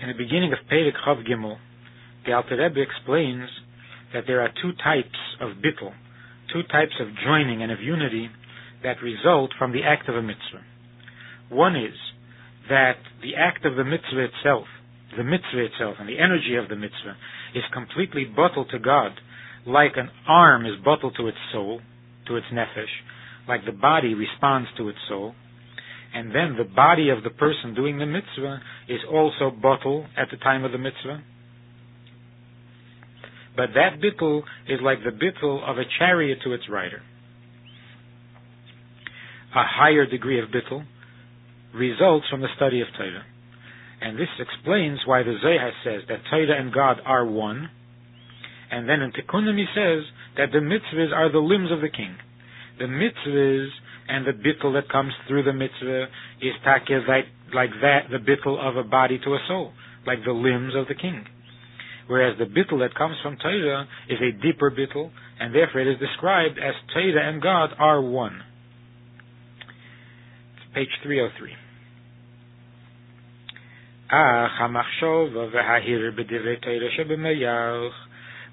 In 0.00 0.06
the 0.06 0.14
beginning 0.14 0.52
of 0.52 0.60
Perek 0.70 0.94
Chaf 1.04 1.26
Gimel, 1.26 1.56
the 2.24 2.32
Alter 2.32 2.56
Rebbe 2.56 2.80
explains 2.80 3.50
that 4.14 4.24
there 4.28 4.40
are 4.40 4.50
two 4.62 4.70
types 4.72 5.18
of 5.40 5.58
bittul, 5.58 5.92
two 6.52 6.62
types 6.70 6.94
of 7.00 7.08
joining 7.26 7.62
and 7.62 7.72
of 7.72 7.80
unity 7.80 8.30
that 8.84 9.02
result 9.02 9.50
from 9.58 9.72
the 9.72 9.82
act 9.82 10.08
of 10.08 10.14
a 10.14 10.22
mitzvah. 10.22 10.62
One 11.48 11.74
is 11.74 11.98
that 12.68 12.98
the 13.22 13.34
act 13.34 13.64
of 13.64 13.74
the 13.74 13.82
mitzvah 13.82 14.28
itself, 14.30 14.66
the 15.16 15.24
mitzvah 15.24 15.64
itself, 15.66 15.96
and 15.98 16.08
the 16.08 16.20
energy 16.20 16.54
of 16.54 16.68
the 16.68 16.76
mitzvah 16.76 17.16
is 17.56 17.64
completely 17.72 18.24
bottled 18.24 18.70
to 18.70 18.78
God, 18.78 19.18
like 19.66 19.96
an 19.96 20.10
arm 20.28 20.64
is 20.64 20.78
bottled 20.84 21.16
to 21.16 21.26
its 21.26 21.38
soul, 21.52 21.80
to 22.28 22.36
its 22.36 22.46
nefesh, 22.52 22.94
like 23.48 23.64
the 23.64 23.72
body 23.72 24.14
responds 24.14 24.68
to 24.76 24.88
its 24.90 24.98
soul, 25.08 25.34
and 26.14 26.34
then 26.34 26.56
the 26.56 26.64
body 26.64 27.10
of 27.10 27.22
the 27.22 27.30
person 27.30 27.74
doing 27.74 27.98
the 27.98 28.06
mitzvah 28.06 28.60
is 28.88 29.00
also 29.10 29.50
bottled 29.50 30.06
at 30.16 30.28
the 30.30 30.38
time 30.38 30.64
of 30.64 30.72
the 30.72 30.78
mitzvah. 30.78 31.22
But 33.56 33.70
that 33.74 34.00
bittul 34.00 34.42
is 34.68 34.80
like 34.82 34.98
the 35.04 35.10
bittul 35.10 35.68
of 35.68 35.78
a 35.78 35.84
chariot 35.98 36.38
to 36.44 36.52
its 36.52 36.64
rider. 36.70 37.02
A 39.54 39.64
higher 39.64 40.06
degree 40.06 40.40
of 40.40 40.48
bittul 40.48 40.84
results 41.74 42.26
from 42.30 42.40
the 42.40 42.48
study 42.56 42.80
of 42.80 42.88
Torah. 42.96 43.24
And 44.00 44.16
this 44.18 44.28
explains 44.38 45.00
why 45.04 45.22
the 45.22 45.36
Zohar 45.42 45.72
says 45.84 46.02
that 46.08 46.20
Torah 46.30 46.60
and 46.60 46.72
God 46.72 46.98
are 47.04 47.26
one. 47.26 47.68
And 48.70 48.88
then 48.88 49.00
in 49.00 49.12
Tikkunim 49.12 49.58
he 49.58 49.66
says 49.74 50.04
that 50.36 50.52
the 50.52 50.58
mitzvahs 50.58 51.12
are 51.12 51.32
the 51.32 51.38
limbs 51.38 51.72
of 51.72 51.80
the 51.80 51.88
king. 51.88 52.16
The 52.78 52.84
mitzvahs 52.84 53.68
and 54.08 54.26
the 54.26 54.32
bittul 54.32 54.72
that 54.74 54.90
comes 54.90 55.12
through 55.26 55.44
the 55.44 55.52
mitzvah 55.52 56.06
is 56.40 56.54
takir 56.66 57.06
like, 57.06 57.26
like 57.54 57.70
that, 57.82 58.08
the 58.10 58.18
bittul 58.18 58.58
of 58.58 58.76
a 58.76 58.82
body 58.82 59.18
to 59.18 59.34
a 59.34 59.38
soul, 59.46 59.72
like 60.06 60.18
the 60.24 60.32
limbs 60.32 60.74
of 60.74 60.88
the 60.88 60.94
king. 60.94 61.24
Whereas 62.06 62.38
the 62.38 62.46
bittul 62.46 62.80
that 62.80 62.94
comes 62.96 63.16
from 63.22 63.36
Torah 63.36 63.86
is 64.08 64.18
a 64.20 64.32
deeper 64.42 64.70
bittul, 64.70 65.10
and 65.38 65.54
therefore 65.54 65.82
it 65.82 65.88
is 65.88 65.98
described 66.00 66.58
as 66.58 66.74
Torah 66.94 67.28
and 67.28 67.42
God 67.42 67.70
are 67.78 68.00
one. 68.00 68.40
It's 70.56 70.74
page 70.74 70.88
303. 71.02 71.52
Ah, 74.10 74.48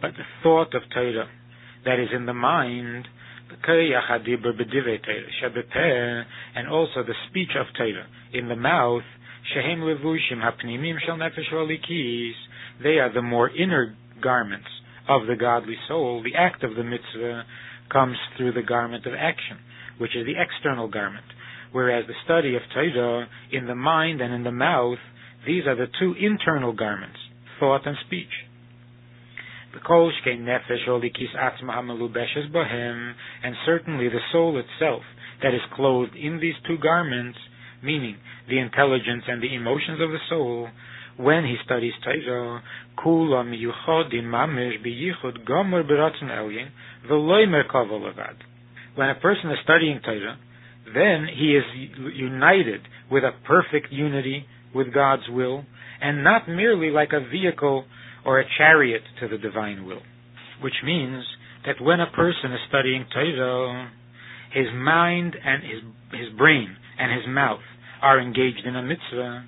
but 0.00 0.12
the 0.12 0.22
thought 0.44 0.74
of 0.74 0.82
Torah 0.94 1.28
that 1.84 1.98
is 1.98 2.08
in 2.14 2.26
the 2.26 2.34
mind 2.34 3.08
and 6.54 6.68
also 6.68 7.02
the 7.02 7.14
speech 7.28 7.50
of 7.58 7.66
Torah 7.76 8.06
in 8.32 8.48
the 8.48 8.56
mouth, 8.56 9.02
they 12.82 12.98
are 12.98 13.12
the 13.12 13.22
more 13.22 13.50
inner 13.50 13.96
garments 14.22 14.68
of 15.08 15.26
the 15.26 15.36
godly 15.36 15.76
soul. 15.88 16.22
The 16.22 16.36
act 16.38 16.62
of 16.62 16.76
the 16.76 16.84
mitzvah 16.84 17.44
comes 17.90 18.16
through 18.36 18.52
the 18.52 18.62
garment 18.62 19.06
of 19.06 19.14
action, 19.14 19.58
which 19.98 20.14
is 20.14 20.26
the 20.26 20.40
external 20.40 20.88
garment. 20.88 21.24
Whereas 21.72 22.06
the 22.06 22.14
study 22.24 22.56
of 22.56 22.62
Torah 22.72 23.28
in 23.52 23.66
the 23.66 23.74
mind 23.74 24.20
and 24.20 24.32
in 24.34 24.44
the 24.44 24.52
mouth, 24.52 24.98
these 25.46 25.66
are 25.66 25.76
the 25.76 25.88
two 25.98 26.14
internal 26.20 26.72
garments, 26.72 27.18
thought 27.58 27.86
and 27.86 27.96
speech. 28.06 28.28
And 29.72 29.84
certainly 33.64 34.08
the 34.08 34.20
soul 34.32 34.58
itself 34.58 35.02
that 35.42 35.54
is 35.54 35.60
clothed 35.74 36.16
in 36.16 36.40
these 36.40 36.54
two 36.66 36.76
garments, 36.78 37.38
meaning 37.82 38.16
the 38.48 38.58
intelligence 38.58 39.24
and 39.28 39.42
the 39.42 39.54
emotions 39.54 40.00
of 40.00 40.10
the 40.10 40.18
soul, 40.28 40.68
when 41.16 41.44
he 41.44 41.56
studies 41.64 41.92
Torah. 42.02 42.62
When 48.96 49.08
a 49.08 49.14
person 49.14 49.50
is 49.50 49.58
studying 49.62 50.00
Torah, 50.04 50.38
then 50.92 51.26
he 51.36 51.56
is 51.56 51.64
united 52.16 52.80
with 53.10 53.24
a 53.24 53.32
perfect 53.46 53.92
unity 53.92 54.46
with 54.74 54.92
God's 54.92 55.28
will, 55.28 55.64
and 56.00 56.24
not 56.24 56.48
merely 56.48 56.90
like 56.90 57.12
a 57.12 57.20
vehicle 57.20 57.84
or 58.24 58.40
a 58.40 58.44
chariot 58.58 59.02
to 59.20 59.28
the 59.28 59.38
divine 59.38 59.86
will. 59.86 60.02
Which 60.62 60.74
means 60.84 61.24
that 61.66 61.80
when 61.80 62.00
a 62.00 62.10
person 62.10 62.52
is 62.52 62.60
studying 62.68 63.06
Torah, 63.12 63.90
his 64.52 64.66
mind 64.74 65.36
and 65.42 65.62
his, 65.62 66.20
his 66.20 66.38
brain 66.38 66.76
and 66.98 67.12
his 67.12 67.26
mouth 67.28 67.60
are 68.02 68.20
engaged 68.20 68.64
in 68.64 68.76
a 68.76 68.82
mitzvah, 68.82 69.44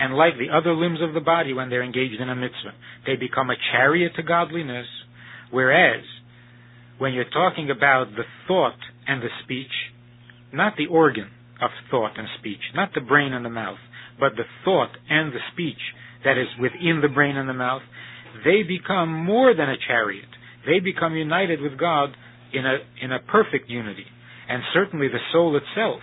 and 0.00 0.14
like 0.14 0.34
the 0.38 0.54
other 0.56 0.74
limbs 0.74 1.00
of 1.02 1.14
the 1.14 1.20
body 1.20 1.52
when 1.52 1.70
they're 1.70 1.82
engaged 1.82 2.20
in 2.20 2.28
a 2.28 2.36
mitzvah, 2.36 2.74
they 3.06 3.16
become 3.16 3.50
a 3.50 3.56
chariot 3.72 4.12
to 4.16 4.22
godliness, 4.22 4.86
whereas 5.50 6.04
when 6.98 7.12
you're 7.12 7.30
talking 7.30 7.70
about 7.70 8.10
the 8.16 8.24
thought 8.46 8.78
and 9.06 9.22
the 9.22 9.28
speech, 9.42 9.72
not 10.52 10.74
the 10.76 10.86
organ 10.86 11.30
of 11.60 11.70
thought 11.90 12.18
and 12.18 12.28
speech, 12.38 12.60
not 12.74 12.90
the 12.94 13.00
brain 13.00 13.32
and 13.32 13.44
the 13.44 13.50
mouth, 13.50 13.78
but 14.20 14.32
the 14.36 14.44
thought 14.64 14.90
and 15.08 15.32
the 15.32 15.40
speech 15.52 15.80
that 16.24 16.38
is 16.38 16.48
within 16.60 17.00
the 17.02 17.08
brain 17.08 17.36
and 17.36 17.48
the 17.48 17.54
mouth, 17.54 17.82
they 18.44 18.62
become 18.62 19.12
more 19.12 19.54
than 19.54 19.68
a 19.68 19.76
chariot. 19.86 20.28
They 20.66 20.80
become 20.80 21.14
united 21.14 21.60
with 21.60 21.78
God 21.78 22.10
in 22.52 22.66
a, 22.66 22.78
in 23.02 23.12
a 23.12 23.20
perfect 23.20 23.68
unity. 23.70 24.06
And 24.48 24.62
certainly 24.72 25.08
the 25.08 25.18
soul 25.32 25.56
itself, 25.56 26.00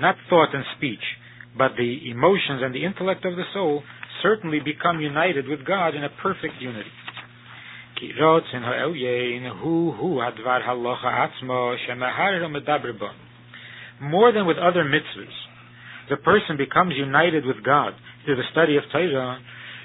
not 0.00 0.16
thought 0.28 0.54
and 0.54 0.64
speech, 0.76 1.02
but 1.56 1.72
the 1.76 2.10
emotions 2.10 2.62
and 2.62 2.74
the 2.74 2.84
intellect 2.84 3.24
of 3.24 3.36
the 3.36 3.44
soul 3.54 3.82
certainly 4.22 4.60
become 4.60 5.00
united 5.00 5.48
with 5.48 5.64
God 5.66 5.94
in 5.94 6.04
a 6.04 6.10
perfect 6.22 6.54
unity. 6.60 6.90
More 14.00 14.32
than 14.32 14.46
with 14.46 14.56
other 14.56 14.84
mitzvahs, 14.84 15.34
the 16.08 16.16
person 16.16 16.56
becomes 16.56 16.94
united 16.96 17.44
with 17.44 17.64
God 17.64 17.94
through 18.28 18.36
the 18.36 18.52
study 18.52 18.76
of 18.76 18.84
Torah 18.92 19.40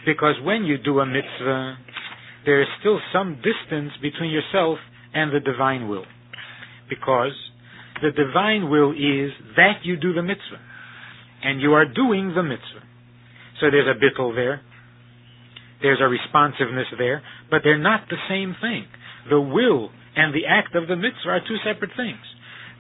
because 0.06 0.36
when 0.44 0.66
you 0.66 0.78
do 0.78 1.00
a 1.00 1.06
mitzvah, 1.06 1.78
there 2.46 2.62
is 2.62 2.68
still 2.82 3.00
some 3.14 3.40
distance 3.40 3.94
between 4.02 4.32
yourself 4.32 4.80
and 5.14 5.34
the 5.34 5.40
divine 5.40 5.88
will. 5.88 6.04
Because 6.90 7.32
the 8.02 8.12
divine 8.12 8.70
will 8.70 8.92
is 8.92 9.32
that 9.56 9.80
you 9.84 9.96
do 9.96 10.12
the 10.12 10.22
mitzvah. 10.22 10.60
And 11.42 11.62
you 11.62 11.72
are 11.72 11.86
doing 11.86 12.34
the 12.36 12.44
mitzvah. 12.44 12.84
So 13.62 13.72
there's 13.72 13.88
a 13.88 13.96
bittul 13.96 14.36
there. 14.36 14.60
There's 15.82 16.02
a 16.02 16.08
responsiveness 16.08 16.88
there. 16.98 17.24
But 17.50 17.62
they're 17.64 17.78
not 17.78 18.10
the 18.10 18.20
same 18.28 18.58
thing. 18.60 18.88
The 19.30 19.40
will 19.40 19.90
and 20.18 20.36
the 20.36 20.48
act 20.50 20.76
of 20.76 20.90
the 20.90 20.98
mitzvah 20.98 21.30
are 21.30 21.40
two 21.48 21.58
separate 21.64 21.92
things. 21.96 22.20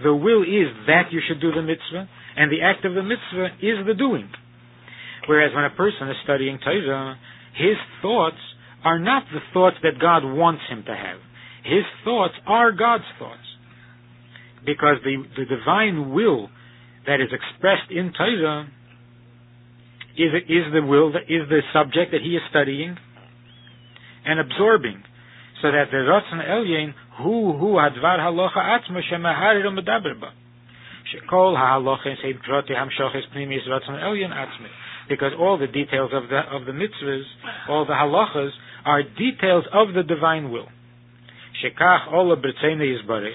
The 0.03 0.13
will 0.13 0.43
is 0.43 0.75
that 0.87 1.11
you 1.11 1.21
should 1.25 1.39
do 1.39 1.53
the 1.53 1.61
mitzvah, 1.61 2.09
and 2.35 2.51
the 2.51 2.61
act 2.63 2.83
of 2.83 2.95
the 2.95 3.03
mitzvah 3.03 3.55
is 3.61 3.85
the 3.87 3.93
doing. 3.93 4.27
Whereas 5.27 5.53
when 5.55 5.63
a 5.63 5.69
person 5.69 6.09
is 6.09 6.17
studying 6.23 6.59
Torah, 6.59 7.17
his 7.55 7.77
thoughts 8.01 8.41
are 8.83 8.99
not 8.99 9.23
the 9.31 9.39
thoughts 9.53 9.77
that 9.83 9.99
God 9.99 10.23
wants 10.25 10.61
him 10.69 10.83
to 10.85 10.95
have. 10.95 11.19
His 11.63 11.85
thoughts 12.03 12.33
are 12.45 12.71
God's 12.71 13.07
thoughts. 13.17 13.39
Because 14.65 14.97
the, 15.03 15.23
the 15.37 15.45
divine 15.45 16.11
will 16.11 16.49
that 17.07 17.21
is 17.21 17.29
expressed 17.31 17.91
in 17.91 18.11
Torah 18.11 18.67
is, 20.17 20.31
is 20.47 20.65
the 20.73 20.81
will, 20.83 21.13
that 21.13 21.23
is 21.23 21.47
the 21.49 21.61
subject 21.71 22.11
that 22.11 22.21
he 22.21 22.35
is 22.35 22.41
studying 22.49 22.95
and 24.25 24.39
absorbing. 24.39 25.03
So 25.61 25.71
that 25.71 25.87
the 25.91 26.03
Ratzon 26.03 26.43
Elyon, 26.43 26.93
hu 27.23 27.53
hu 27.57 27.79
advar 27.79 28.19
halacha 28.19 28.57
atzma 28.57 28.99
shemaharir 29.09 29.63
u'medaber 29.63 30.19
ba. 30.19 30.33
Shekol 31.11 31.55
ha'halacha 31.55 32.15
seib 32.23 32.39
droti 32.43 32.71
hamshoches 32.71 33.23
pnimis 33.33 33.67
Ratzon 33.67 34.01
Elyon 34.03 34.31
atzmi 34.31 34.67
because 35.09 35.31
all 35.37 35.57
the 35.57 35.67
details 35.67 36.11
of 36.13 36.29
the 36.29 36.39
of 36.39 36.65
the 36.65 36.71
mitzvahs, 36.71 37.23
all 37.69 37.85
the 37.85 37.93
halachas, 37.93 38.51
are 38.85 39.03
details 39.03 39.65
of 39.73 39.93
the 39.93 40.03
divine 40.03 40.51
will. 40.51 40.67
Shekach 41.63 42.11
ola 42.11 42.35
b'tzeina 42.37 42.83
yizbarich, 42.83 43.33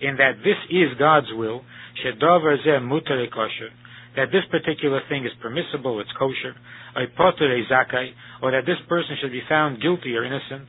in 0.00 0.16
that 0.16 0.38
this 0.44 0.56
is 0.70 0.98
God's 0.98 1.28
will. 1.32 1.62
Shedavar 2.04 2.56
zeh 2.66 2.80
mutar 2.80 3.24
kosher, 3.32 3.70
that 4.16 4.28
this 4.32 4.44
particular 4.50 5.00
thing 5.08 5.24
is 5.24 5.32
permissible, 5.40 6.00
it's 6.00 6.10
kosher. 6.18 6.54
Oipoter 6.96 7.62
zakai, 7.70 8.10
or 8.42 8.50
that 8.52 8.66
this 8.66 8.78
person 8.88 9.16
should 9.20 9.32
be 9.32 9.42
found 9.48 9.80
guilty 9.80 10.14
or 10.14 10.24
innocent. 10.24 10.68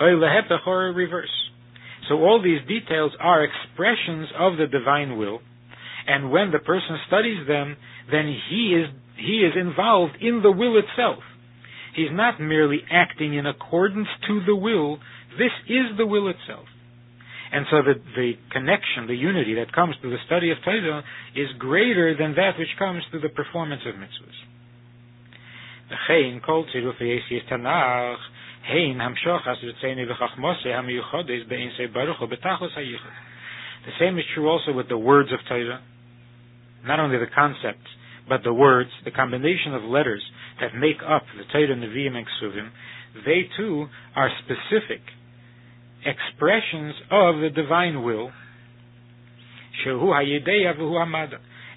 Oy 0.00 0.14
lehepech 0.14 0.66
or 0.66 0.92
reverse. 0.92 1.30
So 2.08 2.16
all 2.16 2.42
these 2.42 2.60
details 2.66 3.12
are 3.20 3.44
expressions 3.44 4.28
of 4.38 4.56
the 4.56 4.66
divine 4.66 5.18
will, 5.18 5.40
and 6.08 6.30
when 6.30 6.50
the 6.50 6.58
person 6.58 6.98
studies 7.06 7.46
them, 7.46 7.76
then 8.10 8.26
he 8.48 8.74
is 8.74 8.88
he 9.16 9.44
is 9.44 9.52
involved 9.60 10.14
in 10.20 10.40
the 10.42 10.50
will 10.50 10.78
itself. 10.78 11.22
He's 11.94 12.12
not 12.12 12.40
merely 12.40 12.80
acting 12.90 13.34
in 13.34 13.46
accordance 13.46 14.08
to 14.26 14.40
the 14.46 14.54
will. 14.56 14.98
This 15.36 15.52
is 15.68 15.98
the 15.98 16.06
will 16.06 16.28
itself. 16.28 16.66
And 17.50 17.66
so 17.70 17.82
the, 17.82 17.94
the 18.14 18.32
connection, 18.52 19.06
the 19.08 19.16
unity 19.16 19.54
that 19.56 19.72
comes 19.72 19.96
through 20.00 20.10
the 20.10 20.22
study 20.26 20.50
of 20.50 20.58
Torah 20.64 21.02
is 21.34 21.48
greater 21.58 22.16
than 22.16 22.34
that 22.36 22.58
which 22.58 22.68
comes 22.78 23.02
through 23.10 23.20
the 23.20 23.30
performance 23.30 23.82
of 23.86 23.94
mitzvahs. 23.94 24.38
The 33.86 33.92
same 33.98 34.18
is 34.18 34.24
true 34.34 34.48
also 34.48 34.72
with 34.72 34.88
the 34.88 34.98
words 34.98 35.32
of 35.32 35.38
Torah. 35.48 35.80
Not 36.84 37.00
only 37.00 37.18
the 37.18 37.26
concepts, 37.34 37.86
but 38.28 38.42
the 38.44 38.52
words, 38.52 38.90
the 39.04 39.10
combination 39.10 39.74
of 39.74 39.82
letters 39.82 40.22
that 40.60 40.74
make 40.74 40.98
up 41.06 41.22
the 41.36 41.44
Torah, 41.52 41.74
Nevi'im, 41.74 42.14
and 42.14 42.26
Ksuvim, 42.26 42.70
they 43.24 43.48
too 43.56 43.86
are 44.14 44.30
specific 44.44 45.00
expressions 46.04 46.94
of 47.10 47.40
the 47.40 47.50
divine 47.54 48.02
will. 48.02 48.30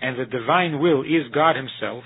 And 0.02 0.20
the 0.20 0.26
divine 0.26 0.80
will 0.80 1.02
is 1.04 1.32
God 1.34 1.56
himself. 1.56 2.04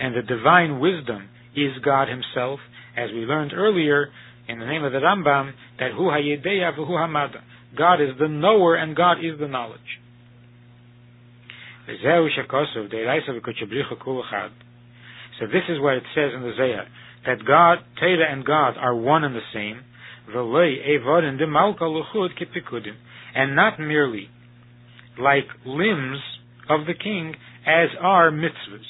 And 0.00 0.14
the 0.14 0.22
divine 0.22 0.78
wisdom 0.78 1.28
is 1.56 1.72
God 1.84 2.08
himself, 2.08 2.60
as 2.96 3.10
we 3.12 3.20
learned 3.20 3.52
earlier 3.52 4.10
in 4.48 4.58
the 4.60 4.66
name 4.66 4.84
of 4.84 4.92
the 4.92 4.98
Rambam, 4.98 5.52
that 5.78 5.92
hu 5.92 6.04
hayedeya 6.04 6.76
v'hu 6.76 6.90
hamada. 6.90 7.40
God 7.76 8.00
is 8.00 8.10
the 8.18 8.28
knower 8.28 8.76
and 8.76 8.96
God 8.96 9.18
is 9.18 9.38
the 9.38 9.48
knowledge. 9.48 9.80
So 11.86 11.94
this 15.46 15.62
is 15.68 15.80
what 15.80 15.94
it 15.94 16.02
says 16.14 16.32
in 16.34 16.42
the 16.42 16.52
Zohar, 16.56 16.86
that 17.26 17.44
God, 17.46 17.78
Teda 18.02 18.30
and 18.30 18.44
God 18.44 18.76
are 18.76 18.94
one 18.94 19.24
and 19.24 19.34
the 19.34 19.40
same, 19.54 19.80
and 23.34 23.56
not 23.56 23.80
merely 23.80 24.28
like 25.18 25.46
limbs 25.64 26.18
of 26.68 26.86
the 26.86 26.94
king 26.94 27.34
as 27.66 27.88
are 28.00 28.30
mitzvahs. 28.30 28.84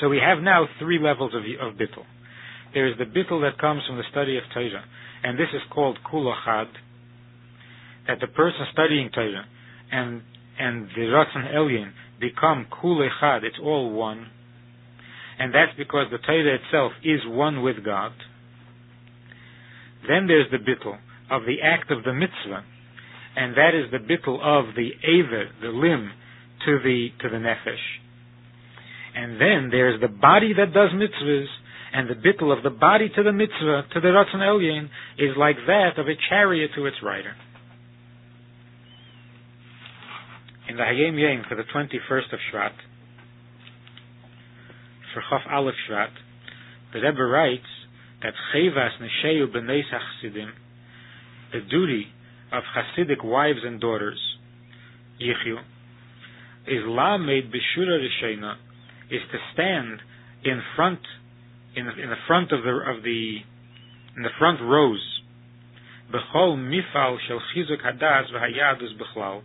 So 0.00 0.08
we 0.08 0.18
have 0.18 0.42
now 0.42 0.66
three 0.78 0.98
levels 0.98 1.32
of, 1.34 1.42
of 1.66 1.74
bittul. 1.78 2.04
There 2.74 2.86
is 2.86 2.94
the 2.98 3.04
bittul 3.04 3.42
that 3.48 3.58
comes 3.60 3.82
from 3.86 3.96
the 3.96 4.04
study 4.10 4.36
of 4.36 4.44
Torah, 4.52 4.84
and 5.22 5.38
this 5.38 5.48
is 5.54 5.62
called 5.70 5.98
kulachad, 6.10 6.66
that 8.06 8.18
the 8.20 8.26
person 8.26 8.66
studying 8.72 9.10
Torah 9.14 9.46
and 9.90 10.22
and 10.58 10.88
the 10.94 11.02
Ratzon 11.02 11.54
Elyon 11.54 11.92
become 12.20 12.66
kulechad, 12.70 13.42
it's 13.42 13.56
all 13.62 13.90
one, 13.92 14.26
and 15.38 15.54
that's 15.54 15.72
because 15.76 16.06
the 16.10 16.18
Torah 16.18 16.56
itself 16.56 16.92
is 17.02 17.20
one 17.26 17.62
with 17.62 17.84
God. 17.84 18.12
Then 20.08 20.26
there's 20.26 20.50
the 20.50 20.58
bittul 20.58 20.98
of 21.30 21.42
the 21.46 21.62
act 21.62 21.90
of 21.90 22.04
the 22.04 22.12
mitzvah, 22.12 22.64
and 23.36 23.56
that 23.56 23.70
is 23.74 23.90
the 23.90 23.98
bittul 23.98 24.40
of 24.42 24.74
the 24.74 24.90
aver, 25.04 25.48
the 25.60 25.68
limb, 25.68 26.10
to 26.66 26.78
the 26.82 27.08
to 27.20 27.28
the 27.28 27.36
nefesh. 27.36 27.76
And 29.14 29.40
then 29.40 29.68
there's 29.70 30.00
the 30.00 30.08
body 30.08 30.52
that 30.56 30.72
does 30.72 30.90
mitzvahs, 30.90 31.46
and 31.92 32.08
the 32.08 32.14
bittul 32.14 32.56
of 32.56 32.62
the 32.62 32.70
body 32.70 33.10
to 33.14 33.22
the 33.22 33.32
mitzvah, 33.32 33.84
to 33.92 34.00
the 34.00 34.08
Ratzon 34.08 34.36
Elyon, 34.36 34.88
is 35.18 35.36
like 35.36 35.56
that 35.66 35.98
of 35.98 36.08
a 36.08 36.14
chariot 36.28 36.70
to 36.74 36.86
its 36.86 36.96
rider. 37.02 37.34
In 40.68 40.76
the 40.76 40.82
Hayom 40.82 41.20
Yom 41.20 41.44
for 41.48 41.54
the 41.54 41.64
21st 41.64 42.32
of 42.32 42.38
Shvat, 42.52 42.72
for 45.12 45.22
Chof 45.30 45.52
Aleph 45.52 45.74
Shvat, 45.88 46.10
the 46.94 47.00
Rebbe 47.00 47.22
writes 47.22 47.62
that 48.22 48.32
Chevas 48.54 48.92
Nesheu 49.00 49.52
B'nei 49.52 49.82
Chassidim, 49.82 50.50
the 51.52 51.60
duty 51.68 52.06
of 52.52 52.62
Hasidic 52.74 53.22
wives 53.24 53.60
and 53.64 53.80
daughters, 53.80 54.18
Yichyu, 55.20 55.58
is 56.66 56.84
Lamed 56.86 57.52
B'Shura 57.52 57.98
Rishena, 58.00 58.54
is 59.10 59.20
to 59.30 59.38
stand 59.52 60.00
in 60.44 60.62
front, 60.76 61.00
in 61.76 61.86
the, 61.86 62.02
in 62.02 62.10
the 62.10 62.20
front 62.26 62.52
of 62.52 62.62
the 62.62 62.70
of 62.70 63.02
the 63.02 63.38
in 64.16 64.22
the 64.22 64.30
front 64.38 64.60
rows. 64.60 65.20
Bechol 66.12 66.56
mifal 66.58 67.16
shel 67.26 67.40
chizuk 67.54 67.82
hadas 67.84 68.24
v'hayadus 68.32 68.96
bechlal. 69.00 69.42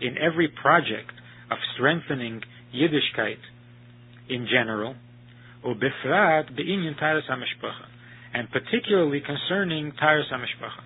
In 0.00 0.16
every 0.18 0.48
project 0.48 1.12
of 1.50 1.58
strengthening 1.74 2.42
Yiddishkeit 2.74 3.38
in 4.28 4.46
general, 4.50 4.94
ubefrat 5.64 6.58
beinyan 6.58 6.98
hamishpacha, 6.98 7.86
and 8.34 8.48
particularly 8.50 9.20
concerning 9.20 9.92
taras 9.92 10.26
hamishpacha. 10.32 10.82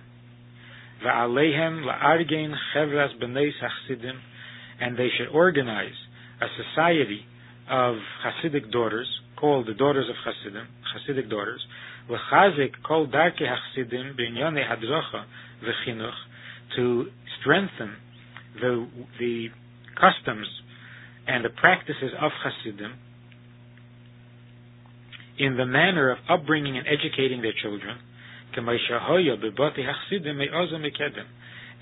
Va'alehem 1.05 1.83
la'argein 1.83 2.53
chevras 2.75 3.19
b'neis 3.21 3.53
hachsidim, 3.61 4.19
and 4.79 4.97
they 4.97 5.09
should 5.17 5.29
organize 5.33 5.95
a 6.41 6.47
society 6.63 7.25
of 7.69 7.95
Hasidic 8.23 8.71
daughters, 8.71 9.07
Call 9.41 9.63
the 9.65 9.73
daughters 9.73 10.05
of 10.07 10.15
Hasidim, 10.23 10.67
Hasidic 10.93 11.27
daughters, 11.27 11.65
lechazik 12.07 12.73
kol 12.87 13.07
darki 13.07 13.41
Hasidim 13.41 14.15
b'inyone 14.15 14.63
hadrocha 14.63 15.25
v'chinuch, 15.63 16.13
to 16.75 17.07
strengthen 17.41 17.95
the, 18.61 18.87
the 19.19 19.47
customs 19.99 20.47
and 21.27 21.43
the 21.43 21.49
practices 21.49 22.11
of 22.21 22.31
Hasidim 22.43 22.93
in 25.39 25.57
the 25.57 25.65
manner 25.65 26.11
of 26.11 26.19
upbringing 26.29 26.77
and 26.77 26.85
educating 26.87 27.41
their 27.41 27.53
children, 27.63 27.97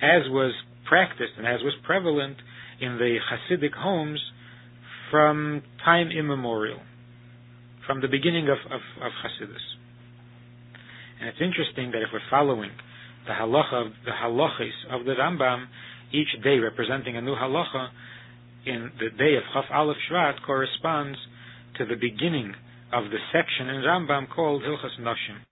as 0.02 0.24
was 0.30 0.54
practiced 0.88 1.34
and 1.38 1.46
as 1.46 1.62
was 1.62 1.74
prevalent 1.84 2.38
in 2.80 2.98
the 2.98 3.18
Hasidic 3.30 3.74
homes 3.74 4.22
from 5.12 5.62
time 5.84 6.10
immemorial 6.12 6.80
from 7.90 8.02
the 8.02 8.08
beginning 8.08 8.48
of, 8.50 8.60
of, 8.72 8.82
of 9.02 9.12
Hasidus. 9.26 9.66
And 11.20 11.28
it's 11.28 11.42
interesting 11.42 11.90
that 11.90 12.04
if 12.04 12.10
we're 12.14 12.20
following 12.30 12.70
the 13.26 13.34
halacha, 13.34 13.90
the 14.06 14.12
halachis 14.12 14.78
of 14.92 15.08
the 15.08 15.14
Rambam, 15.14 15.66
each 16.14 16.28
day 16.44 16.60
representing 16.60 17.18
a 17.18 17.22
new 17.22 17.34
halacha, 17.34 17.90
in 18.68 18.92
the 19.00 19.10
day 19.18 19.34
of 19.38 19.44
Chaf 19.56 19.66
Aleph 19.74 19.98
Shvat 20.08 20.36
corresponds 20.46 21.18
to 21.80 21.86
the 21.86 21.96
beginning 21.96 22.54
of 22.94 23.06
the 23.06 23.18
section 23.34 23.70
in 23.70 23.82
Rambam 23.82 24.30
called 24.30 24.62
Hilchas 24.62 25.00
Noshim. 25.02 25.50